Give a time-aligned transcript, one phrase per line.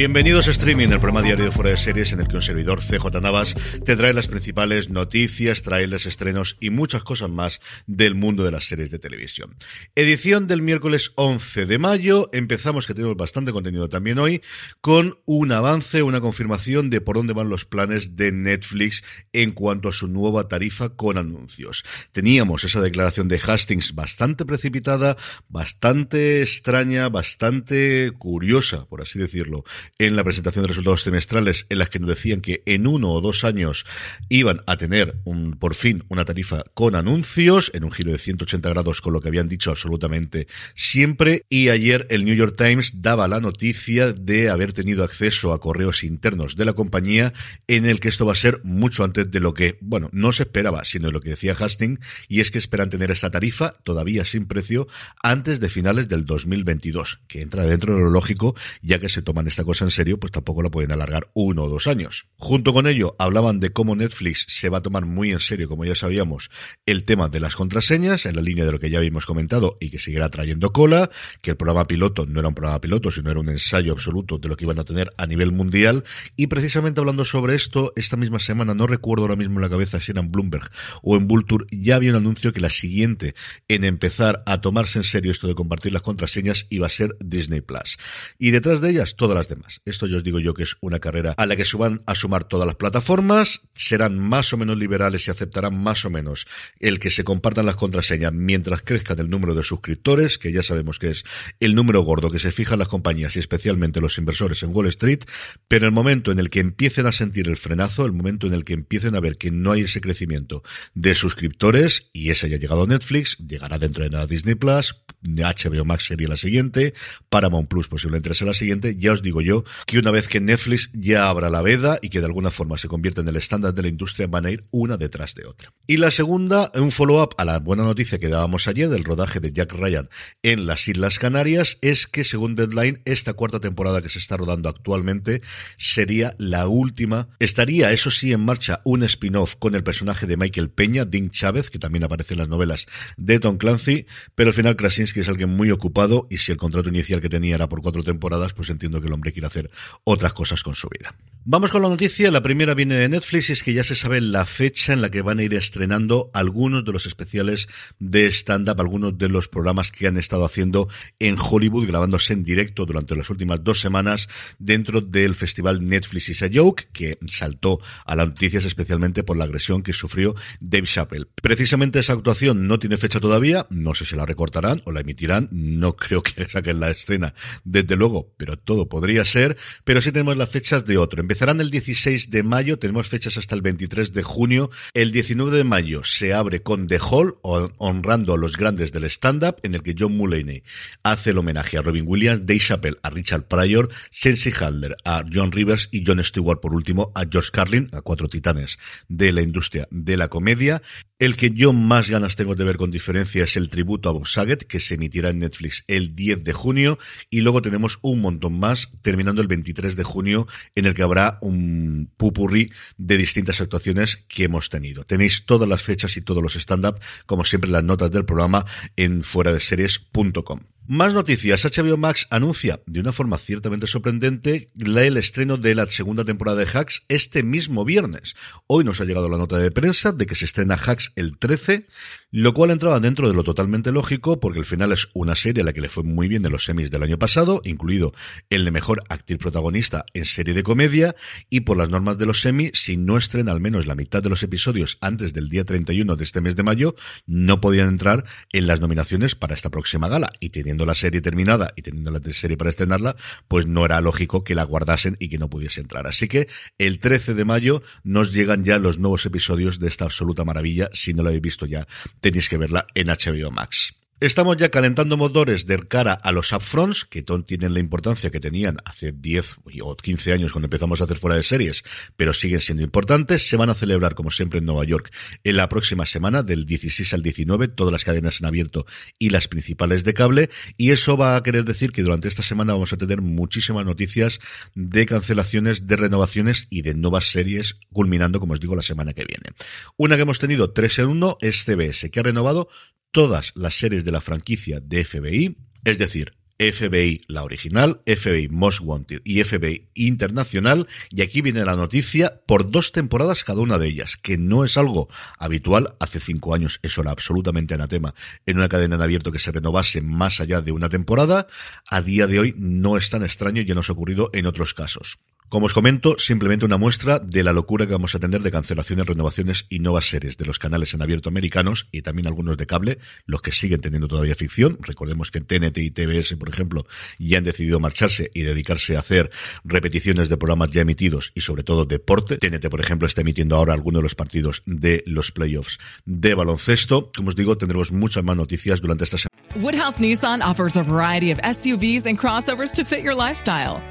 [0.00, 2.80] Bienvenidos a Streaming, el programa diario de Fuera de Series en el que un servidor
[2.80, 8.42] CJ Navas te trae las principales noticias, trailers, estrenos y muchas cosas más del mundo
[8.42, 9.56] de las series de televisión.
[9.94, 12.30] Edición del miércoles 11 de mayo.
[12.32, 14.40] Empezamos, que tenemos bastante contenido también hoy,
[14.80, 19.04] con un avance, una confirmación de por dónde van los planes de Netflix
[19.34, 21.84] en cuanto a su nueva tarifa con anuncios.
[22.10, 25.18] Teníamos esa declaración de Hastings bastante precipitada,
[25.50, 29.62] bastante extraña, bastante curiosa, por así decirlo,
[29.98, 33.20] en la presentación de resultados trimestrales en las que nos decían que en uno o
[33.20, 33.84] dos años
[34.28, 38.68] iban a tener un, por fin una tarifa con anuncios en un giro de 180
[38.68, 41.44] grados con lo que habían dicho absolutamente siempre.
[41.48, 46.04] Y ayer el New York Times daba la noticia de haber tenido acceso a correos
[46.04, 47.32] internos de la compañía
[47.66, 50.44] en el que esto va a ser mucho antes de lo que, bueno, no se
[50.44, 54.24] esperaba, sino de lo que decía Hastings y es que esperan tener esta tarifa todavía
[54.24, 54.86] sin precio
[55.22, 59.46] antes de finales del 2022, que entra dentro de lo lógico ya que se toman
[59.46, 62.26] esta en serio, pues tampoco la pueden alargar uno o dos años.
[62.36, 65.84] Junto con ello, hablaban de cómo Netflix se va a tomar muy en serio, como
[65.84, 66.50] ya sabíamos,
[66.86, 69.90] el tema de las contraseñas, en la línea de lo que ya habíamos comentado y
[69.90, 71.10] que seguirá trayendo cola,
[71.42, 74.48] que el programa piloto no era un programa piloto, sino era un ensayo absoluto de
[74.48, 76.04] lo que iban a tener a nivel mundial.
[76.36, 80.00] Y precisamente hablando sobre esto, esta misma semana, no recuerdo ahora mismo en la cabeza
[80.00, 80.68] si era en Bloomberg
[81.02, 83.34] o en Vulture, ya había un anuncio que la siguiente
[83.68, 87.60] en empezar a tomarse en serio esto de compartir las contraseñas iba a ser Disney
[87.60, 87.98] Plus.
[88.38, 89.59] Y detrás de ellas, todas las demás.
[89.84, 92.14] Esto yo os digo yo que es una carrera a la que se van a
[92.14, 96.46] sumar todas las plataformas, serán más o menos liberales y aceptarán más o menos
[96.78, 100.98] el que se compartan las contraseñas mientras crezca el número de suscriptores, que ya sabemos
[100.98, 101.24] que es
[101.58, 105.20] el número gordo que se fijan las compañías y especialmente los inversores en Wall Street,
[105.68, 108.64] pero el momento en el que empiecen a sentir el frenazo, el momento en el
[108.64, 110.62] que empiecen a ver que no hay ese crecimiento
[110.94, 114.96] de suscriptores, y ese ya ha llegado a Netflix, llegará dentro de nada Disney Plus,
[115.22, 116.94] HBO Max sería la siguiente,
[117.28, 119.49] Paramount Plus posiblemente sea la siguiente, ya os digo yo
[119.86, 122.88] que una vez que Netflix ya abra la veda y que de alguna forma se
[122.88, 125.72] convierta en el estándar de la industria, van a ir una detrás de otra.
[125.86, 129.52] Y la segunda, un follow-up a la buena noticia que dábamos ayer del rodaje de
[129.52, 130.08] Jack Ryan
[130.42, 134.68] en las Islas Canarias, es que según Deadline, esta cuarta temporada que se está rodando
[134.68, 135.42] actualmente
[135.76, 137.28] sería la última.
[137.38, 141.70] Estaría, eso sí, en marcha un spin-off con el personaje de Michael Peña, Dean Chávez,
[141.70, 142.86] que también aparece en las novelas
[143.16, 146.88] de Tom Clancy, pero al final Krasinski es alguien muy ocupado y si el contrato
[146.88, 149.70] inicial que tenía era por cuatro temporadas, pues entiendo que el hombre hacer
[150.04, 151.14] otras cosas con su vida.
[151.42, 152.30] Vamos con la noticia.
[152.30, 155.10] La primera viene de Netflix y es que ya se sabe la fecha en la
[155.10, 157.66] que van a ir estrenando algunos de los especiales
[157.98, 160.88] de stand-up, algunos de los programas que han estado haciendo
[161.18, 164.28] en Hollywood, grabándose en directo durante las últimas dos semanas
[164.58, 169.44] dentro del festival Netflix is a Joke, que saltó a las noticias especialmente por la
[169.44, 171.28] agresión que sufrió Dave Chappelle.
[171.40, 175.48] Precisamente esa actuación no tiene fecha todavía, no sé si la recortarán o la emitirán,
[175.50, 177.32] no creo que saquen la escena
[177.64, 181.70] desde luego, pero todo podría ser, pero sí tenemos las fechas de otro Empezarán el
[181.70, 184.68] 16 de mayo, tenemos fechas hasta el 23 de junio.
[184.94, 187.36] El 19 de mayo se abre con The Hall,
[187.78, 190.64] honrando a los grandes del stand-up, en el que John Mulaney
[191.04, 195.52] hace el homenaje a Robin Williams, Dave Chappelle a Richard Pryor, Sensi Hadler a John
[195.52, 199.86] Rivers y John Stewart, por último, a George Carlin, a cuatro titanes de la industria
[199.92, 200.82] de la comedia.
[201.20, 204.26] El que yo más ganas tengo de ver con diferencia es el tributo a Bob
[204.26, 208.58] Saget, que se emitirá en Netflix el 10 de junio, y luego tenemos un montón
[208.58, 214.24] más, terminando el 23 de junio, en el que habrá un pupurrí de distintas actuaciones
[214.28, 215.04] que hemos tenido.
[215.04, 218.64] Tenéis todas las fechas y todos los stand-up, como siempre, las notas del programa
[218.96, 220.69] en fuera de series.com.
[220.86, 221.64] Más noticias.
[221.64, 226.66] HBO Max anuncia de una forma ciertamente sorprendente el estreno de la segunda temporada de
[226.66, 228.34] Hacks este mismo viernes.
[228.66, 231.86] Hoy nos ha llegado la nota de prensa de que se estrena Hacks el 13,
[232.32, 235.64] lo cual entraba dentro de lo totalmente lógico porque el final es una serie a
[235.64, 238.12] la que le fue muy bien de los semis del año pasado, incluido
[238.48, 241.14] el de mejor actriz protagonista en serie de comedia
[241.50, 244.30] y por las normas de los semis, si no estrena al menos la mitad de
[244.30, 246.94] los episodios antes del día 31 de este mes de mayo,
[247.26, 251.72] no podían entrar en las nominaciones para esta próxima gala y teniendo la serie terminada
[251.74, 253.16] y teniendo la serie para estrenarla,
[253.48, 256.06] pues no era lógico que la guardasen y que no pudiese entrar.
[256.06, 256.46] Así que
[256.78, 260.88] el 13 de mayo nos llegan ya los nuevos episodios de esta absoluta maravilla.
[260.92, 261.88] Si no la habéis visto ya,
[262.20, 263.99] tenéis que verla en HBO Max.
[264.20, 268.76] Estamos ya calentando motores de cara a los upfronts, que tienen la importancia que tenían
[268.84, 271.84] hace 10 o 15 años cuando empezamos a hacer fuera de series,
[272.18, 273.48] pero siguen siendo importantes.
[273.48, 275.10] Se van a celebrar, como siempre, en Nueva York
[275.42, 278.84] en la próxima semana, del 16 al 19, todas las cadenas en abierto
[279.18, 280.50] y las principales de cable.
[280.76, 284.38] Y eso va a querer decir que durante esta semana vamos a tener muchísimas noticias
[284.74, 289.24] de cancelaciones, de renovaciones y de nuevas series, culminando, como os digo, la semana que
[289.24, 289.56] viene.
[289.96, 292.68] Una que hemos tenido 3 en 1 es CBS, que ha renovado
[293.12, 298.80] todas las series de la franquicia de FBI, es decir, FBI la original, FBI Most
[298.82, 303.88] Wanted y FBI Internacional, y aquí viene la noticia por dos temporadas cada una de
[303.88, 308.14] ellas, que no es algo habitual, hace cinco años eso era absolutamente anatema
[308.44, 311.46] en una cadena en abierto que se renovase más allá de una temporada,
[311.88, 314.74] a día de hoy no es tan extraño y ya nos ha ocurrido en otros
[314.74, 315.18] casos.
[315.50, 319.04] Como os comento, simplemente una muestra de la locura que vamos a tener de cancelaciones,
[319.04, 322.98] renovaciones y nuevas series de los canales en abierto americanos y también algunos de cable,
[323.26, 324.78] los que siguen teniendo todavía ficción.
[324.80, 326.86] Recordemos que TNT y TBS, por ejemplo,
[327.18, 329.32] ya han decidido marcharse y dedicarse a hacer
[329.64, 332.36] repeticiones de programas ya emitidos y sobre todo deporte.
[332.36, 337.10] TNT, por ejemplo, está emitiendo ahora algunos de los partidos de los playoffs de baloncesto.
[337.16, 339.36] Como os digo, tendremos muchas más noticias durante esta semana.
[339.56, 343.82] Woodhouse Nissan offers a variety of SUVs and crossovers to fit your lifestyle.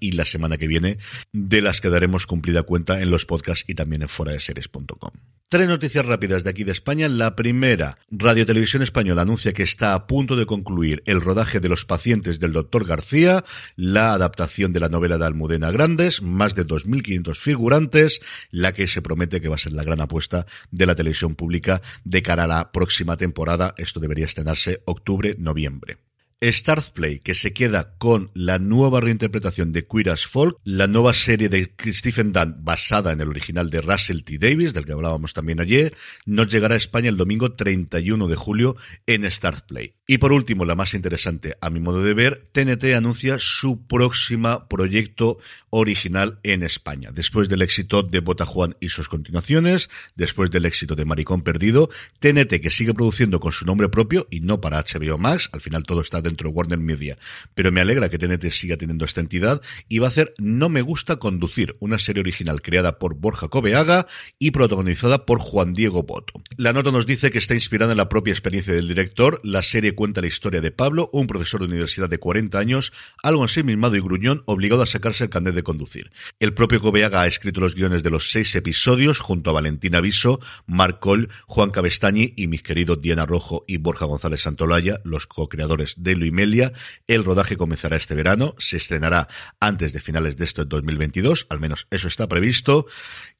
[0.00, 0.98] y la semana que viene,
[1.32, 5.10] de las que daremos cumplida cuenta en los podcasts y también en foradeseries.com.
[5.48, 7.08] Tres noticias rápidas de aquí de España.
[7.08, 11.68] La primera, Radio Televisión Española anuncia que está a punto de concluir el rodaje de
[11.68, 13.44] Los pacientes del doctor García,
[13.76, 18.20] la adaptación de la novela de Almudena Grandes, más de 2.500 figurantes,
[18.50, 21.80] la que se promete que va a ser la gran apuesta de la televisión pública
[22.04, 23.72] de cara a la próxima temporada.
[23.76, 26.05] Esto debería estrenarse octubre-noviembre.
[26.42, 31.14] Start Play, que se queda con la nueva reinterpretación de Queer as Folk, la nueva
[31.14, 34.36] serie de Stephen Dunn basada en el original de Russell T.
[34.36, 35.94] Davis, del que hablábamos también ayer,
[36.26, 39.94] nos llegará a España el domingo 31 de julio en Start Play.
[40.06, 44.68] Y por último, la más interesante a mi modo de ver, TNT anuncia su próxima
[44.68, 45.38] proyecto
[45.70, 47.10] original en España.
[47.12, 51.88] Después del éxito de Bota Juan y sus continuaciones, después del éxito de Maricón Perdido,
[52.20, 55.82] TNT que sigue produciendo con su nombre propio y no para HBO Max, al final
[55.82, 57.18] todo está dentro de Warner Media,
[57.54, 60.82] pero me alegra que TNT siga teniendo esta entidad y va a hacer No me
[60.82, 64.06] gusta conducir, una serie original creada por Borja Cobeaga
[64.38, 66.42] y protagonizada por Juan Diego Boto.
[66.56, 69.94] La nota nos dice que está inspirada en la propia experiencia del director, la serie
[69.94, 72.92] cuenta la historia de Pablo, un profesor de universidad de 40 años,
[73.22, 76.10] algo ensimismado y gruñón, obligado a sacarse el carnet de conducir.
[76.40, 80.40] El propio Cobeaga ha escrito los guiones de los seis episodios junto a Valentina Viso,
[80.66, 85.94] Marc Coll, Juan Cabestañi y mis queridos Diana Rojo y Borja González Santolaya, los co-creadores
[85.98, 86.72] de Y Melia.
[87.06, 89.28] El rodaje comenzará este verano, se estrenará
[89.60, 92.86] antes de finales de este 2022, al menos eso está previsto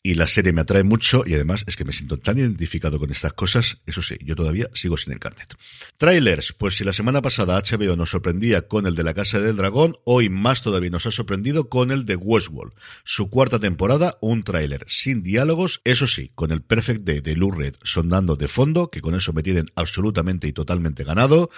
[0.07, 3.11] y la serie me atrae mucho y además es que me siento tan identificado con
[3.11, 5.57] estas cosas, eso sí, yo todavía sigo sin el carnet.
[5.97, 9.57] Trailers, pues si la semana pasada HBO nos sorprendía con el de la Casa del
[9.57, 12.73] Dragón, hoy más todavía nos ha sorprendido con el de Westworld.
[13.03, 17.51] Su cuarta temporada, un tráiler sin diálogos, eso sí, con el Perfect Day de Lou
[17.51, 21.51] Red sonando de fondo, que con eso me tienen absolutamente y totalmente ganado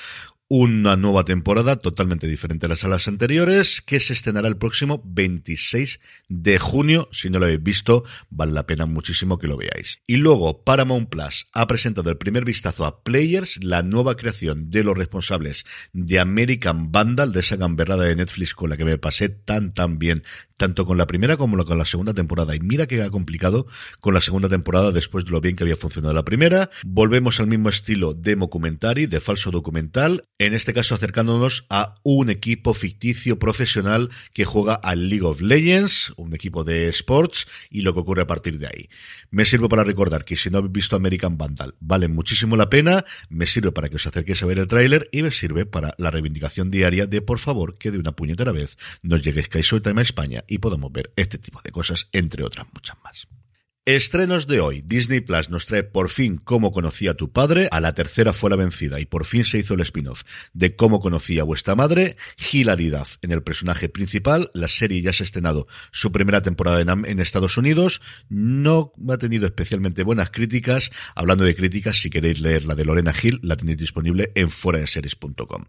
[0.49, 6.01] una nueva temporada totalmente diferente a las salas anteriores que se estrenará el próximo 26
[6.29, 7.09] de junio.
[7.13, 10.01] Si no lo habéis visto, vale la pena muchísimo que lo veáis.
[10.07, 14.85] Y luego Paramount Plus ha presentado el primer vistazo a Players, la nueva creación de
[14.85, 19.29] los responsables de American Vandal, de esa gamberrada de Netflix con la que me pasé
[19.29, 20.23] tan tan bien
[20.59, 22.55] tanto con la primera como con la segunda temporada.
[22.55, 23.67] Y mira que era complicado
[24.01, 26.69] con la segunda temporada después de lo bien que había funcionado la primera.
[26.85, 32.31] Volvemos al mismo estilo de documentary, de falso documental, en este caso acercándonos a un
[32.31, 37.95] equipo ficticio profesional que juega al League of Legends, un equipo de sports, y lo
[37.95, 38.89] que ocurre a partir de ahí.
[39.31, 43.05] Me sirve para recordar que si no habéis visto American Vandal, vale muchísimo la pena,
[43.29, 46.11] me sirve para que os acerquéis a ver el tráiler y me sirve para la
[46.11, 50.05] reivindicación diaria de por favor que de una puñetera vez nos lleguéis Kaiso Time a
[50.05, 53.29] España y podemos ver este tipo de cosas, entre otras muchas más.
[53.89, 54.83] Estrenos de hoy.
[54.83, 57.69] Disney Plus nos trae por fin Cómo conocía tu padre.
[57.71, 61.01] A la tercera fue la vencida y por fin se hizo el spin-off de Cómo
[61.01, 62.19] conocía vuestra madre.
[62.53, 64.51] Hilary Duff en el personaje principal.
[64.53, 68.03] La serie ya se ha estrenado su primera temporada en, Estados Unidos.
[68.29, 70.91] No ha tenido especialmente buenas críticas.
[71.15, 75.65] Hablando de críticas, si queréis leer la de Lorena Hill, la tenéis disponible en foradeseries.com.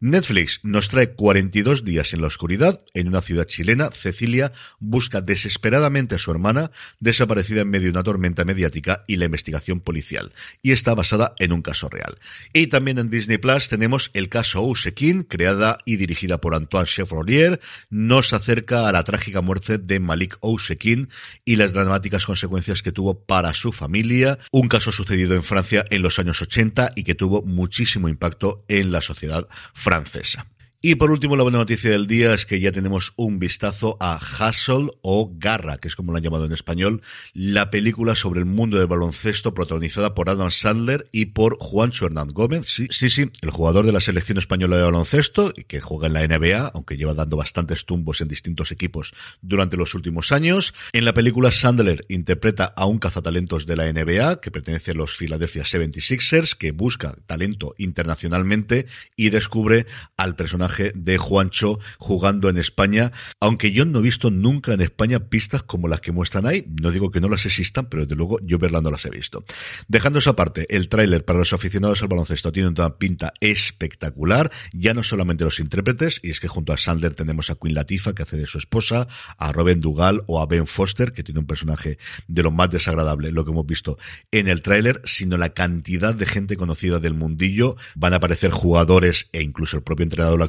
[0.00, 2.80] Netflix nos trae 42 días en la oscuridad.
[2.94, 8.02] En una ciudad chilena, Cecilia busca desesperadamente a su hermana, desaparecida en medio de una
[8.02, 10.32] tormenta mediática y la investigación policial.
[10.62, 12.18] Y está basada en un caso real.
[12.52, 17.60] Y también en Disney Plus tenemos el caso Ousekin, creada y dirigida por Antoine Chevrolier.
[17.90, 21.08] Nos acerca a la trágica muerte de Malik Ousekin
[21.44, 24.38] y las dramáticas consecuencias que tuvo para su familia.
[24.50, 28.92] Un caso sucedido en Francia en los años 80 y que tuvo muchísimo impacto en
[28.92, 30.46] la sociedad francesa.
[30.80, 34.16] Y por último, la buena noticia del día es que ya tenemos un vistazo a
[34.16, 37.02] Hustle o Garra, que es como lo han llamado en español,
[37.34, 42.28] la película sobre el mundo del baloncesto protagonizada por Adam Sandler y por Juancho Hernán
[42.28, 42.66] Gómez.
[42.68, 46.12] Sí, sí, sí, el jugador de la selección española de baloncesto y que juega en
[46.12, 50.74] la NBA, aunque lleva dando bastantes tumbos en distintos equipos durante los últimos años.
[50.92, 55.16] En la película, Sandler interpreta a un cazatalentos de la NBA que pertenece a los
[55.16, 59.84] Philadelphia 76ers, que busca talento internacionalmente y descubre
[60.16, 65.28] al personaje de Juancho jugando en España, aunque yo no he visto nunca en España
[65.28, 66.66] pistas como las que muestran ahí.
[66.80, 69.44] No digo que no las existan, pero desde luego yo verlas no las he visto.
[69.88, 74.94] Dejando esa parte, el tráiler para los aficionados al baloncesto tiene una pinta espectacular, ya
[74.94, 78.22] no solamente los intérpretes, y es que junto a Sandler tenemos a Queen Latifah, que
[78.22, 79.06] hace de su esposa,
[79.36, 83.32] a Robin Dugal o a Ben Foster, que tiene un personaje de lo más desagradable,
[83.32, 83.98] lo que hemos visto
[84.30, 87.76] en el tráiler, sino la cantidad de gente conocida del mundillo.
[87.94, 90.42] Van a aparecer jugadores e incluso el propio entrenador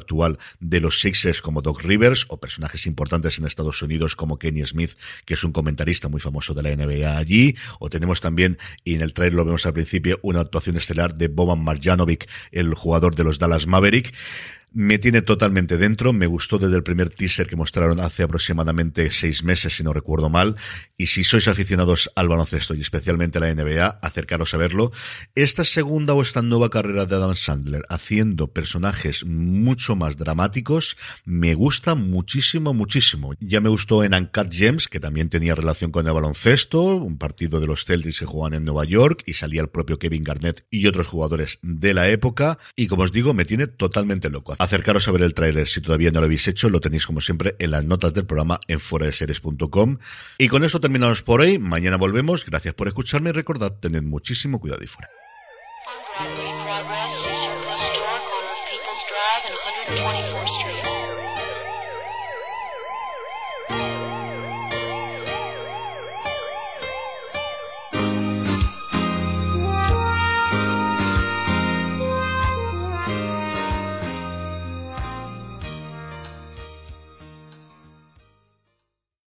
[0.60, 4.92] de los Sixers como Doc Rivers o personajes importantes en Estados Unidos como Kenny Smith,
[5.24, 9.02] que es un comentarista muy famoso de la NBA allí, o tenemos también, y en
[9.02, 13.24] el trailer lo vemos al principio, una actuación estelar de Boban Marjanovic, el jugador de
[13.24, 14.12] los Dallas Maverick
[14.72, 16.12] me tiene totalmente dentro.
[16.12, 20.30] Me gustó desde el primer teaser que mostraron hace aproximadamente seis meses, si no recuerdo
[20.30, 20.56] mal.
[20.96, 24.92] Y si sois aficionados al baloncesto y especialmente a la NBA, acercaros a verlo.
[25.34, 31.54] Esta segunda o esta nueva carrera de Adam Sandler haciendo personajes mucho más dramáticos me
[31.54, 33.32] gusta muchísimo, muchísimo.
[33.40, 37.60] Ya me gustó en Uncut Gems, que también tenía relación con el baloncesto, un partido
[37.60, 40.86] de los Celtics que jugaban en Nueva York y salía el propio Kevin Garnett y
[40.86, 42.58] otros jugadores de la época.
[42.76, 46.10] Y como os digo, me tiene totalmente loco acercaros a ver el tráiler si todavía
[46.10, 46.68] no lo habéis hecho.
[46.68, 49.98] Lo tenéis como siempre en las notas del programa en foradeseries.com.
[50.38, 51.58] Y con esto terminamos por hoy.
[51.58, 52.44] Mañana volvemos.
[52.44, 55.10] Gracias por escucharme y recordad, tened muchísimo cuidado y fuera.